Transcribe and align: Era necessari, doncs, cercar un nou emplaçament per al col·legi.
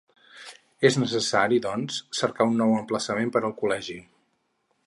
Era 0.89 1.01
necessari, 1.03 1.59
doncs, 1.67 1.99
cercar 2.21 2.49
un 2.53 2.57
nou 2.65 2.75
emplaçament 2.81 3.33
per 3.37 3.47
al 3.47 3.55
col·legi. 3.61 4.03